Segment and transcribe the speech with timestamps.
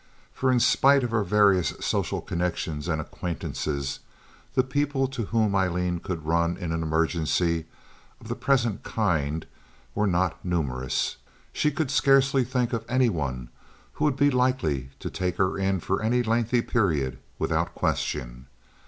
[0.33, 3.99] For in spite of her various social connections and acquaintances,
[4.55, 7.65] the people to whom Aileen could run in an emergency
[8.19, 9.45] of the present kind
[9.93, 11.17] were not numerous.
[11.53, 13.49] She could scarcely think of any one
[13.93, 18.47] who would be likely to take her in for any lengthy period, without question.